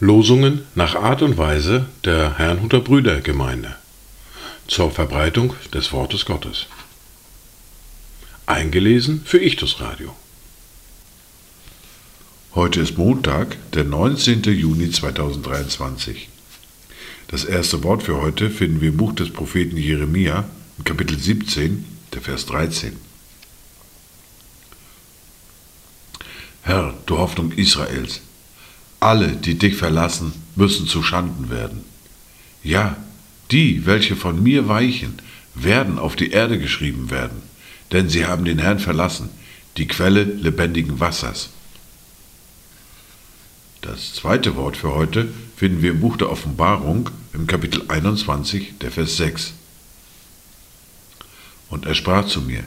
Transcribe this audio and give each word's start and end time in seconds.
Losungen 0.00 0.62
nach 0.74 0.94
Art 0.94 1.22
und 1.22 1.38
Weise 1.38 1.86
der 2.04 2.38
Herrnhuter 2.38 2.80
Brüdergemeinde 2.80 3.76
zur 4.66 4.90
Verbreitung 4.90 5.54
des 5.72 5.92
Wortes 5.92 6.24
Gottes. 6.24 6.66
Eingelesen 8.46 9.22
für 9.24 9.38
Ichtus 9.38 9.80
Radio. 9.80 10.16
Heute 12.54 12.80
ist 12.80 12.98
Montag, 12.98 13.56
der 13.72 13.84
19. 13.84 14.42
Juni 14.42 14.90
2023. 14.90 16.28
Das 17.28 17.44
erste 17.44 17.84
Wort 17.84 18.02
für 18.02 18.20
heute 18.20 18.50
finden 18.50 18.80
wir 18.80 18.88
im 18.88 18.96
Buch 18.96 19.14
des 19.14 19.30
Propheten 19.32 19.76
Jeremia, 19.76 20.48
Kapitel 20.84 21.18
17, 21.18 21.84
der 22.14 22.22
Vers 22.22 22.46
13. 22.46 23.07
Herr, 26.68 26.92
du 27.06 27.16
Hoffnung 27.16 27.52
Israels, 27.52 28.20
alle, 29.00 29.28
die 29.28 29.54
dich 29.54 29.74
verlassen, 29.74 30.34
müssen 30.54 30.86
zu 30.86 31.02
Schanden 31.02 31.48
werden. 31.48 31.82
Ja, 32.62 32.98
die, 33.50 33.86
welche 33.86 34.16
von 34.16 34.42
mir 34.42 34.68
weichen, 34.68 35.14
werden 35.54 35.98
auf 35.98 36.14
die 36.14 36.30
Erde 36.30 36.58
geschrieben 36.58 37.10
werden, 37.10 37.40
denn 37.90 38.10
sie 38.10 38.26
haben 38.26 38.44
den 38.44 38.58
Herrn 38.58 38.80
verlassen, 38.80 39.30
die 39.78 39.86
Quelle 39.86 40.24
lebendigen 40.24 41.00
Wassers. 41.00 41.48
Das 43.80 44.12
zweite 44.12 44.54
Wort 44.54 44.76
für 44.76 44.94
heute 44.94 45.26
finden 45.56 45.80
wir 45.80 45.92
im 45.92 46.00
Buch 46.00 46.18
der 46.18 46.28
Offenbarung 46.28 47.08
im 47.32 47.46
Kapitel 47.46 47.84
21, 47.88 48.74
der 48.82 48.90
Vers 48.90 49.16
6. 49.16 49.54
Und 51.70 51.86
er 51.86 51.94
sprach 51.94 52.26
zu 52.26 52.42
mir, 52.42 52.64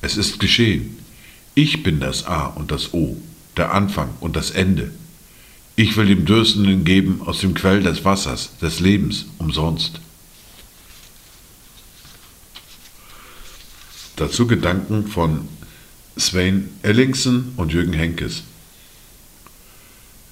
es 0.00 0.16
ist 0.16 0.40
geschehen, 0.40 0.96
ich 1.54 1.82
bin 1.82 2.00
das 2.00 2.24
A 2.24 2.46
und 2.46 2.70
das 2.70 2.94
O, 2.94 3.20
der 3.56 3.72
Anfang 3.72 4.10
und 4.20 4.36
das 4.36 4.50
Ende. 4.50 4.90
Ich 5.76 5.96
will 5.96 6.06
dem 6.06 6.26
Dürstenden 6.26 6.84
geben 6.84 7.22
aus 7.24 7.40
dem 7.40 7.54
Quell 7.54 7.82
des 7.82 8.04
Wassers, 8.04 8.50
des 8.60 8.80
Lebens, 8.80 9.26
umsonst. 9.38 10.00
Dazu 14.16 14.46
Gedanken 14.46 15.06
von 15.06 15.48
Sven 16.16 16.68
Ellingsen 16.82 17.52
und 17.56 17.72
Jürgen 17.72 17.94
Henkes. 17.94 18.42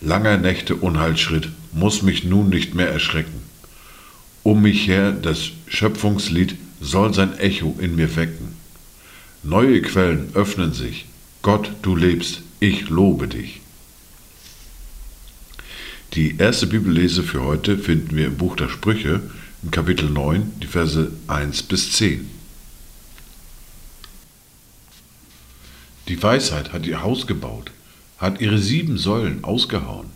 Langer 0.02 0.36
Nächte 0.36 0.76
Unheilschritt 0.76 1.48
muss 1.72 2.02
mich 2.02 2.24
nun 2.24 2.50
nicht 2.50 2.74
mehr 2.74 2.90
erschrecken. 2.90 3.42
Um 4.42 4.62
mich 4.62 4.86
her 4.86 5.12
das 5.12 5.50
Schöpfungslied 5.66 6.56
soll 6.80 7.12
sein 7.14 7.38
Echo 7.38 7.76
in 7.80 7.96
mir 7.96 8.14
wecken. 8.16 8.56
Neue 9.42 9.80
Quellen 9.82 10.30
öffnen 10.34 10.72
sich. 10.72 11.06
Gott, 11.42 11.70
du 11.82 11.96
lebst, 11.96 12.42
ich 12.60 12.90
lobe 12.90 13.26
dich. 13.26 13.60
Die 16.12 16.36
erste 16.36 16.66
Bibellese 16.66 17.22
für 17.22 17.42
heute 17.42 17.78
finden 17.78 18.16
wir 18.16 18.26
im 18.26 18.36
Buch 18.36 18.54
der 18.54 18.68
Sprüche, 18.68 19.22
im 19.62 19.70
Kapitel 19.70 20.10
9, 20.10 20.60
die 20.62 20.66
Verse 20.66 21.10
1 21.26 21.62
bis 21.64 21.92
10. 21.92 22.28
Die 26.08 26.22
Weisheit 26.22 26.72
hat 26.72 26.86
ihr 26.86 27.02
Haus 27.02 27.26
gebaut, 27.26 27.70
hat 28.18 28.40
ihre 28.40 28.58
sieben 28.58 28.98
Säulen 28.98 29.44
ausgehauen. 29.44 30.08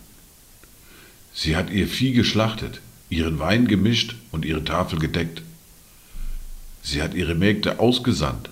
Sie 1.33 1.55
hat 1.55 1.71
ihr 1.71 1.87
Vieh 1.87 2.11
geschlachtet, 2.11 2.81
ihren 3.09 3.39
Wein 3.39 3.67
gemischt 3.67 4.15
und 4.31 4.45
ihre 4.45 4.63
Tafel 4.63 4.99
gedeckt. 4.99 5.41
Sie 6.83 7.01
hat 7.01 7.15
ihre 7.15 7.33
Mägde 7.33 7.79
ausgesandt, 7.79 8.49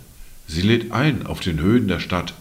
sie 0.47 0.61
lädt 0.61 0.91
ein 0.91 1.27
auf 1.27 1.41
den 1.41 1.59
Höhen 1.59 1.87
der 1.87 1.99
Stadt. 1.99 2.33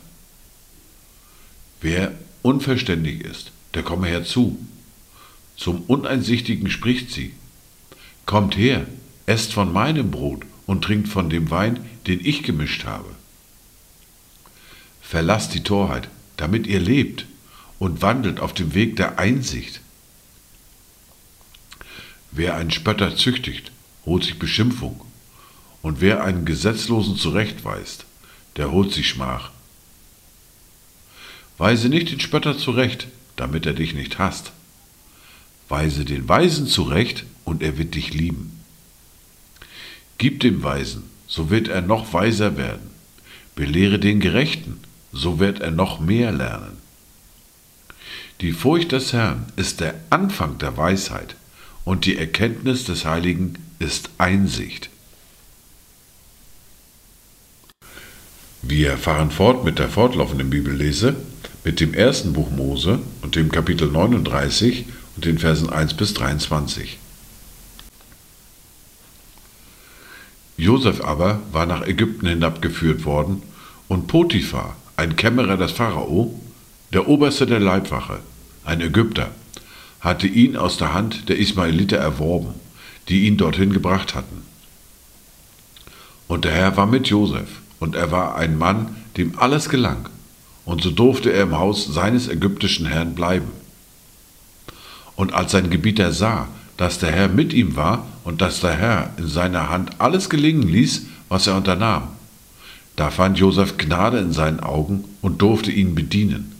Wer 1.82 2.12
unverständig 2.42 3.22
ist, 3.22 3.50
der 3.74 3.82
komme 3.82 4.06
herzu, 4.06 4.56
zum 5.56 5.82
Uneinsichtigen 5.82 6.70
spricht 6.70 7.10
sie. 7.10 7.34
Kommt 8.24 8.56
her, 8.56 8.86
esst 9.26 9.52
von 9.52 9.72
meinem 9.72 10.12
Brot 10.12 10.42
und 10.66 10.82
trinkt 10.84 11.08
von 11.08 11.28
dem 11.28 11.50
Wein, 11.50 11.84
den 12.06 12.24
ich 12.24 12.44
gemischt 12.44 12.84
habe. 12.84 13.10
Verlasst 15.00 15.54
die 15.54 15.64
Torheit, 15.64 16.08
damit 16.36 16.68
ihr 16.68 16.80
lebt 16.80 17.26
und 17.80 18.00
wandelt 18.00 18.38
auf 18.38 18.54
dem 18.54 18.74
Weg 18.74 18.94
der 18.94 19.18
Einsicht. 19.18 19.80
Wer 22.30 22.54
einen 22.54 22.70
Spötter 22.70 23.16
züchtigt, 23.16 23.72
holt 24.06 24.22
sich 24.22 24.38
Beschimpfung, 24.38 25.00
und 25.82 26.00
wer 26.00 26.22
einen 26.22 26.44
Gesetzlosen 26.44 27.16
zurechtweist, 27.16 28.04
der 28.56 28.70
holt 28.70 28.92
sich 28.92 29.08
Schmach. 29.08 29.50
Weise 31.62 31.88
nicht 31.88 32.10
den 32.10 32.18
Spötter 32.18 32.58
zurecht, 32.58 33.06
damit 33.36 33.66
er 33.66 33.72
dich 33.72 33.94
nicht 33.94 34.18
hasst. 34.18 34.50
Weise 35.68 36.04
den 36.04 36.28
Weisen 36.28 36.66
zurecht, 36.66 37.24
und 37.44 37.62
er 37.62 37.78
wird 37.78 37.94
dich 37.94 38.12
lieben. 38.12 38.58
Gib 40.18 40.40
dem 40.40 40.64
Weisen, 40.64 41.04
so 41.28 41.50
wird 41.50 41.68
er 41.68 41.80
noch 41.80 42.12
weiser 42.12 42.56
werden. 42.56 42.90
Belehre 43.54 44.00
den 44.00 44.18
Gerechten, 44.18 44.80
so 45.12 45.38
wird 45.38 45.60
er 45.60 45.70
noch 45.70 46.00
mehr 46.00 46.32
lernen. 46.32 46.78
Die 48.40 48.50
Furcht 48.50 48.90
des 48.90 49.12
Herrn 49.12 49.46
ist 49.54 49.78
der 49.78 49.94
Anfang 50.10 50.58
der 50.58 50.76
Weisheit, 50.76 51.36
und 51.84 52.06
die 52.06 52.16
Erkenntnis 52.16 52.86
des 52.86 53.04
Heiligen 53.04 53.54
ist 53.78 54.10
Einsicht. 54.18 54.90
Wir 58.62 58.98
fahren 58.98 59.30
fort 59.30 59.64
mit 59.64 59.78
der 59.78 59.88
fortlaufenden 59.88 60.50
Bibellese, 60.50 61.14
mit 61.64 61.80
dem 61.80 61.94
ersten 61.94 62.32
Buch 62.32 62.50
Mose 62.50 62.98
und 63.22 63.36
dem 63.36 63.50
Kapitel 63.50 63.88
39 63.88 64.86
und 65.16 65.24
den 65.24 65.38
Versen 65.38 65.70
1 65.70 65.94
bis 65.94 66.14
23. 66.14 66.98
Josef 70.56 71.00
aber 71.02 71.40
war 71.52 71.66
nach 71.66 71.86
Ägypten 71.86 72.26
hinabgeführt 72.26 73.04
worden, 73.04 73.42
und 73.88 74.06
Potiphar, 74.06 74.76
ein 74.96 75.16
Kämmerer 75.16 75.56
des 75.56 75.72
Pharao, 75.72 76.40
der 76.92 77.08
Oberste 77.08 77.46
der 77.46 77.60
Leibwache, 77.60 78.20
ein 78.64 78.80
Ägypter, 78.80 79.30
hatte 80.00 80.26
ihn 80.26 80.56
aus 80.56 80.78
der 80.78 80.94
Hand 80.94 81.28
der 81.28 81.38
Ismaeliter 81.38 81.98
erworben, 81.98 82.54
die 83.08 83.26
ihn 83.26 83.36
dorthin 83.36 83.72
gebracht 83.72 84.14
hatten. 84.14 84.42
Und 86.26 86.44
der 86.44 86.52
Herr 86.52 86.76
war 86.76 86.86
mit 86.86 87.08
Josef, 87.08 87.48
und 87.80 87.94
er 87.94 88.10
war 88.10 88.36
ein 88.36 88.56
Mann, 88.56 88.96
dem 89.16 89.38
alles 89.38 89.68
gelang, 89.68 90.08
und 90.64 90.82
so 90.82 90.90
durfte 90.90 91.32
er 91.32 91.42
im 91.42 91.58
Haus 91.58 91.86
seines 91.86 92.28
ägyptischen 92.28 92.86
Herrn 92.86 93.14
bleiben. 93.14 93.50
Und 95.16 95.34
als 95.34 95.52
sein 95.52 95.70
Gebieter 95.70 96.12
sah, 96.12 96.48
dass 96.76 96.98
der 96.98 97.12
Herr 97.12 97.28
mit 97.28 97.52
ihm 97.52 97.76
war 97.76 98.06
und 98.24 98.40
dass 98.40 98.60
der 98.60 98.72
Herr 98.72 99.10
in 99.16 99.28
seiner 99.28 99.70
Hand 99.70 99.90
alles 100.00 100.30
gelingen 100.30 100.68
ließ, 100.68 101.06
was 101.28 101.46
er 101.46 101.56
unternahm, 101.56 102.08
da 102.96 103.10
fand 103.10 103.38
Josef 103.38 103.78
Gnade 103.78 104.18
in 104.18 104.32
seinen 104.32 104.60
Augen 104.60 105.04
und 105.22 105.40
durfte 105.40 105.72
ihn 105.72 105.94
bedienen. 105.94 106.52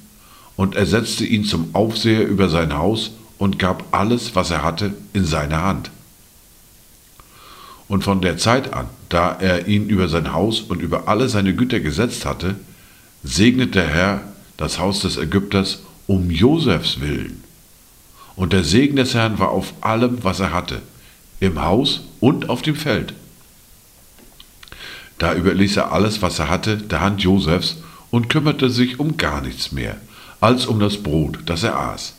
Und 0.56 0.74
er 0.74 0.86
setzte 0.86 1.24
ihn 1.24 1.44
zum 1.44 1.74
Aufseher 1.74 2.26
über 2.26 2.48
sein 2.48 2.74
Haus 2.74 3.12
und 3.38 3.58
gab 3.58 3.84
alles, 3.90 4.34
was 4.34 4.50
er 4.50 4.62
hatte, 4.62 4.94
in 5.12 5.24
seine 5.24 5.62
Hand. 5.62 5.90
Und 7.88 8.04
von 8.04 8.20
der 8.20 8.38
Zeit 8.38 8.72
an, 8.72 8.86
da 9.08 9.32
er 9.32 9.66
ihn 9.66 9.88
über 9.88 10.08
sein 10.08 10.32
Haus 10.32 10.60
und 10.60 10.80
über 10.80 11.08
alle 11.08 11.28
seine 11.28 11.54
Güter 11.54 11.80
gesetzt 11.80 12.24
hatte, 12.24 12.56
segnet 13.22 13.74
der 13.74 13.86
Herr 13.86 14.20
das 14.56 14.78
Haus 14.78 15.00
des 15.00 15.16
Ägypters 15.16 15.80
um 16.06 16.30
Josefs 16.30 17.00
willen. 17.00 17.42
Und 18.34 18.52
der 18.52 18.64
Segen 18.64 18.96
des 18.96 19.14
Herrn 19.14 19.38
war 19.38 19.50
auf 19.50 19.74
allem, 19.80 20.24
was 20.24 20.40
er 20.40 20.52
hatte, 20.52 20.82
im 21.40 21.62
Haus 21.62 22.02
und 22.20 22.48
auf 22.48 22.62
dem 22.62 22.76
Feld. 22.76 23.14
Da 25.18 25.34
überließ 25.34 25.76
er 25.76 25.92
alles, 25.92 26.22
was 26.22 26.38
er 26.38 26.48
hatte, 26.48 26.76
der 26.76 27.00
Hand 27.00 27.22
Josefs 27.22 27.76
und 28.10 28.28
kümmerte 28.28 28.70
sich 28.70 28.98
um 28.98 29.16
gar 29.16 29.40
nichts 29.40 29.72
mehr, 29.72 29.96
als 30.40 30.66
um 30.66 30.80
das 30.80 31.02
Brot, 31.02 31.38
das 31.46 31.62
er 31.62 31.78
aß. 31.78 32.14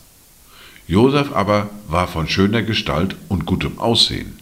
Josef 0.88 1.32
aber 1.34 1.70
war 1.88 2.08
von 2.08 2.28
schöner 2.28 2.62
Gestalt 2.62 3.16
und 3.30 3.46
gutem 3.46 3.80
Aussehen. 3.80 4.38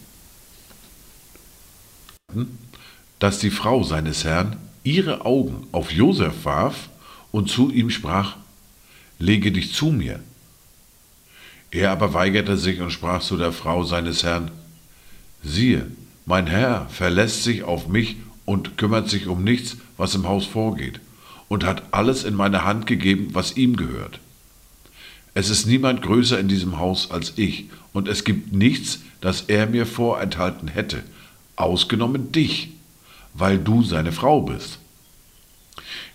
Dass 3.20 3.40
die 3.40 3.52
Frau 3.52 3.84
seines 3.84 4.24
Herrn 4.24 4.58
ihre 4.84 5.26
Augen 5.26 5.68
auf 5.72 5.92
Josef 5.92 6.46
warf 6.46 6.90
und 7.32 7.50
zu 7.50 7.72
ihm 7.72 7.90
sprach, 7.90 8.36
Lege 9.20 9.52
dich 9.52 9.74
zu 9.74 9.88
mir. 9.92 10.20
Er 11.70 11.92
aber 11.92 12.14
weigerte 12.14 12.58
sich 12.58 12.82
und 12.82 12.92
sprach 12.92 13.22
zu 13.22 13.38
der 13.38 13.52
Frau 13.52 13.84
seines 13.84 14.24
Herrn, 14.24 14.50
Siehe, 15.44 15.88
mein 16.26 16.48
Herr 16.48 16.88
verlässt 16.90 17.44
sich 17.44 17.64
auf 17.64 17.88
mich 17.88 18.18
und 18.46 18.78
kümmert 18.78 19.10
sich 19.10 19.28
um 19.28 19.44
nichts, 19.44 19.78
was 19.98 20.16
im 20.16 20.28
Haus 20.28 20.46
vorgeht, 20.46 21.00
und 21.48 21.64
hat 21.64 21.84
alles 21.92 22.24
in 22.24 22.36
meine 22.36 22.66
Hand 22.66 22.88
gegeben, 22.88 23.30
was 23.34 23.58
ihm 23.58 23.76
gehört. 23.76 24.20
Es 25.34 25.50
ist 25.50 25.66
niemand 25.66 26.02
größer 26.02 26.40
in 26.40 26.48
diesem 26.48 26.78
Haus 26.80 27.10
als 27.12 27.34
ich, 27.38 27.70
und 27.94 28.08
es 28.08 28.24
gibt 28.24 28.54
nichts, 28.54 29.00
das 29.22 29.42
er 29.42 29.68
mir 29.68 29.86
vorenthalten 29.86 30.68
hätte, 30.68 31.04
ausgenommen 31.56 32.32
dich, 32.32 32.72
weil 33.34 33.58
du 33.58 33.84
seine 33.84 34.12
Frau 34.12 34.42
bist. 34.42 34.80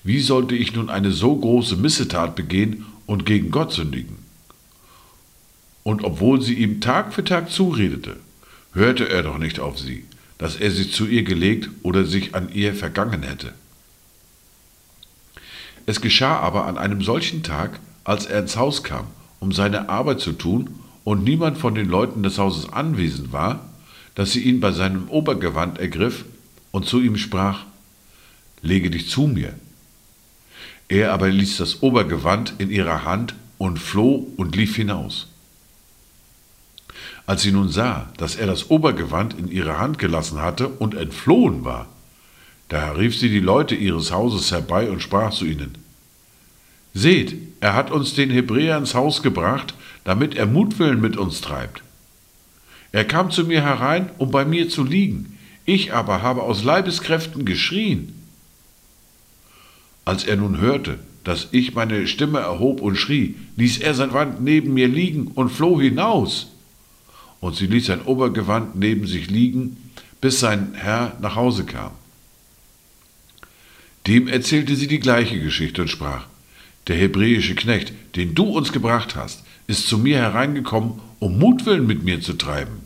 wie 0.02 0.20
sollte 0.20 0.54
ich 0.54 0.74
nun 0.74 0.88
eine 0.88 1.10
so 1.10 1.34
große 1.34 1.76
Missetat 1.76 2.36
begehen 2.36 2.86
und 3.06 3.26
gegen 3.26 3.50
Gott 3.50 3.72
sündigen? 3.72 4.18
Und 5.82 6.04
obwohl 6.04 6.40
sie 6.40 6.54
ihm 6.54 6.80
Tag 6.80 7.12
für 7.12 7.24
Tag 7.24 7.50
zuredete, 7.50 8.16
hörte 8.72 9.08
er 9.08 9.22
doch 9.22 9.38
nicht 9.38 9.58
auf 9.58 9.78
sie, 9.78 10.04
dass 10.38 10.56
er 10.56 10.70
sich 10.70 10.92
zu 10.92 11.06
ihr 11.06 11.22
gelegt 11.22 11.70
oder 11.82 12.04
sich 12.04 12.34
an 12.34 12.50
ihr 12.52 12.74
vergangen 12.74 13.22
hätte. 13.22 13.52
Es 15.86 16.00
geschah 16.00 16.38
aber 16.38 16.66
an 16.66 16.78
einem 16.78 17.02
solchen 17.02 17.42
Tag, 17.42 17.78
als 18.04 18.26
er 18.26 18.40
ins 18.40 18.56
Haus 18.56 18.82
kam, 18.82 19.06
um 19.40 19.52
seine 19.52 19.88
Arbeit 19.88 20.20
zu 20.20 20.32
tun, 20.32 20.70
und 21.04 21.22
niemand 21.22 21.56
von 21.56 21.76
den 21.76 21.88
Leuten 21.88 22.24
des 22.24 22.36
Hauses 22.36 22.72
anwesend 22.72 23.32
war, 23.32 23.64
dass 24.16 24.32
sie 24.32 24.42
ihn 24.42 24.58
bei 24.58 24.72
seinem 24.72 25.08
Obergewand 25.08 25.78
ergriff 25.78 26.24
und 26.76 26.84
zu 26.84 27.00
ihm 27.00 27.16
sprach, 27.16 27.60
Lege 28.60 28.90
dich 28.90 29.08
zu 29.08 29.22
mir. 29.22 29.54
Er 30.88 31.14
aber 31.14 31.30
ließ 31.30 31.56
das 31.56 31.82
Obergewand 31.82 32.52
in 32.58 32.70
ihrer 32.70 33.06
Hand 33.06 33.34
und 33.56 33.78
floh 33.78 34.26
und 34.36 34.54
lief 34.56 34.76
hinaus. 34.76 35.28
Als 37.24 37.40
sie 37.40 37.52
nun 37.52 37.70
sah, 37.70 38.12
dass 38.18 38.36
er 38.36 38.46
das 38.46 38.68
Obergewand 38.68 39.38
in 39.38 39.50
ihre 39.50 39.78
Hand 39.78 39.98
gelassen 39.98 40.42
hatte 40.42 40.68
und 40.68 40.94
entflohen 40.94 41.64
war, 41.64 41.86
da 42.68 42.92
rief 42.92 43.18
sie 43.18 43.30
die 43.30 43.40
Leute 43.40 43.74
ihres 43.74 44.12
Hauses 44.12 44.52
herbei 44.52 44.90
und 44.90 45.02
sprach 45.02 45.32
zu 45.32 45.46
ihnen, 45.46 45.78
Seht, 46.92 47.38
er 47.60 47.72
hat 47.72 47.90
uns 47.90 48.12
den 48.12 48.28
Hebräer 48.28 48.76
ins 48.76 48.94
Haus 48.94 49.22
gebracht, 49.22 49.72
damit 50.04 50.34
er 50.34 50.44
Mutwillen 50.44 51.00
mit 51.00 51.16
uns 51.16 51.40
treibt. 51.40 51.82
Er 52.92 53.06
kam 53.06 53.30
zu 53.30 53.44
mir 53.44 53.62
herein, 53.62 54.10
um 54.18 54.30
bei 54.30 54.44
mir 54.44 54.68
zu 54.68 54.84
liegen, 54.84 55.35
ich 55.66 55.92
aber 55.92 56.22
habe 56.22 56.42
aus 56.42 56.64
Leibeskräften 56.64 57.44
geschrien. 57.44 58.14
Als 60.04 60.24
er 60.24 60.36
nun 60.36 60.60
hörte, 60.60 61.00
dass 61.24 61.48
ich 61.50 61.74
meine 61.74 62.06
Stimme 62.06 62.38
erhob 62.38 62.80
und 62.80 62.96
schrie, 62.96 63.34
ließ 63.56 63.78
er 63.78 63.94
sein 63.94 64.12
Wand 64.12 64.40
neben 64.40 64.74
mir 64.74 64.86
liegen 64.86 65.26
und 65.26 65.50
floh 65.50 65.80
hinaus. 65.80 66.52
Und 67.40 67.56
sie 67.56 67.66
ließ 67.66 67.86
sein 67.86 68.02
Obergewand 68.02 68.76
neben 68.76 69.06
sich 69.08 69.28
liegen, 69.28 69.76
bis 70.20 70.38
sein 70.38 70.74
Herr 70.74 71.16
nach 71.20 71.34
Hause 71.34 71.64
kam. 71.64 71.90
Dem 74.06 74.28
erzählte 74.28 74.76
sie 74.76 74.86
die 74.86 75.00
gleiche 75.00 75.40
Geschichte 75.40 75.82
und 75.82 75.88
sprach, 75.88 76.26
der 76.86 76.96
hebräische 76.96 77.56
Knecht, 77.56 77.92
den 78.14 78.36
du 78.36 78.44
uns 78.44 78.72
gebracht 78.72 79.16
hast, 79.16 79.42
ist 79.66 79.88
zu 79.88 79.98
mir 79.98 80.18
hereingekommen, 80.18 81.00
um 81.18 81.38
Mutwillen 81.38 81.86
mit 81.86 82.04
mir 82.04 82.20
zu 82.20 82.34
treiben. 82.34 82.85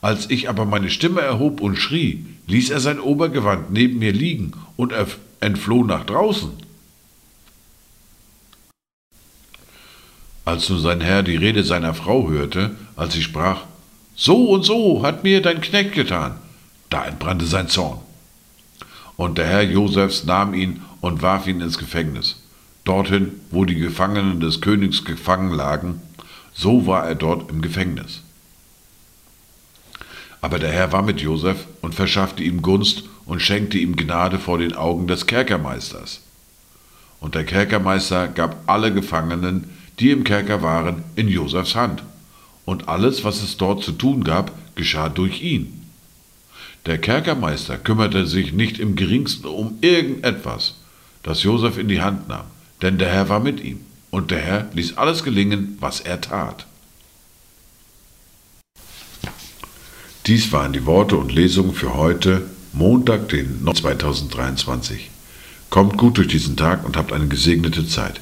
Als 0.00 0.30
ich 0.30 0.48
aber 0.48 0.64
meine 0.64 0.90
Stimme 0.90 1.20
erhob 1.20 1.60
und 1.60 1.76
schrie, 1.76 2.24
ließ 2.46 2.70
er 2.70 2.80
sein 2.80 3.00
Obergewand 3.00 3.72
neben 3.72 3.98
mir 3.98 4.12
liegen 4.12 4.52
und 4.76 4.92
entfloh 5.40 5.84
nach 5.84 6.04
draußen. 6.04 6.50
Als 10.44 10.68
nun 10.70 10.80
sein 10.80 11.00
Herr 11.00 11.22
die 11.22 11.36
Rede 11.36 11.62
seiner 11.64 11.94
Frau 11.94 12.28
hörte, 12.30 12.76
als 12.96 13.12
sie 13.12 13.22
sprach, 13.22 13.62
So 14.14 14.50
und 14.50 14.64
so 14.64 15.02
hat 15.02 15.22
mir 15.24 15.42
dein 15.42 15.60
Knecht 15.60 15.92
getan, 15.92 16.36
da 16.90 17.04
entbrannte 17.04 17.44
sein 17.44 17.68
Zorn. 17.68 17.98
Und 19.16 19.36
der 19.36 19.46
Herr 19.46 19.62
Josefs 19.62 20.24
nahm 20.24 20.54
ihn 20.54 20.80
und 21.00 21.22
warf 21.22 21.46
ihn 21.48 21.60
ins 21.60 21.76
Gefängnis, 21.76 22.42
dorthin, 22.84 23.32
wo 23.50 23.64
die 23.64 23.74
Gefangenen 23.74 24.40
des 24.40 24.60
Königs 24.60 25.04
gefangen 25.04 25.52
lagen, 25.52 26.00
so 26.54 26.86
war 26.86 27.06
er 27.06 27.14
dort 27.14 27.50
im 27.50 27.60
Gefängnis. 27.60 28.22
Aber 30.40 30.58
der 30.58 30.70
Herr 30.70 30.92
war 30.92 31.02
mit 31.02 31.20
Josef 31.20 31.66
und 31.80 31.94
verschaffte 31.94 32.42
ihm 32.42 32.62
Gunst 32.62 33.04
und 33.26 33.42
schenkte 33.42 33.78
ihm 33.78 33.96
Gnade 33.96 34.38
vor 34.38 34.58
den 34.58 34.74
Augen 34.74 35.06
des 35.06 35.26
Kerkermeisters. 35.26 36.20
Und 37.20 37.34
der 37.34 37.44
Kerkermeister 37.44 38.28
gab 38.28 38.62
alle 38.66 38.92
Gefangenen, 38.92 39.64
die 39.98 40.10
im 40.10 40.24
Kerker 40.24 40.62
waren, 40.62 41.02
in 41.16 41.28
Josefs 41.28 41.74
Hand. 41.74 42.02
Und 42.64 42.88
alles, 42.88 43.24
was 43.24 43.42
es 43.42 43.56
dort 43.56 43.82
zu 43.82 43.92
tun 43.92 44.22
gab, 44.22 44.52
geschah 44.76 45.08
durch 45.08 45.42
ihn. 45.42 45.78
Der 46.86 46.98
Kerkermeister 46.98 47.76
kümmerte 47.76 48.26
sich 48.26 48.52
nicht 48.52 48.78
im 48.78 48.94
geringsten 48.94 49.46
um 49.46 49.78
irgendetwas, 49.80 50.76
das 51.22 51.42
Josef 51.42 51.76
in 51.76 51.88
die 51.88 52.00
Hand 52.00 52.28
nahm, 52.28 52.46
denn 52.80 52.98
der 52.98 53.08
Herr 53.08 53.28
war 53.28 53.40
mit 53.40 53.62
ihm, 53.62 53.80
und 54.10 54.30
der 54.30 54.38
Herr 54.38 54.68
ließ 54.72 54.96
alles 54.96 55.24
gelingen, 55.24 55.76
was 55.80 56.00
er 56.00 56.20
tat. 56.20 56.66
Dies 60.28 60.52
waren 60.52 60.74
die 60.74 60.84
Worte 60.84 61.16
und 61.16 61.32
Lesungen 61.32 61.72
für 61.72 61.94
heute, 61.94 62.42
Montag, 62.74 63.30
den 63.30 63.64
2023. 63.64 65.08
Kommt 65.70 65.96
gut 65.96 66.18
durch 66.18 66.28
diesen 66.28 66.54
Tag 66.54 66.84
und 66.84 66.98
habt 66.98 67.14
eine 67.14 67.28
gesegnete 67.28 67.88
Zeit. 67.88 68.20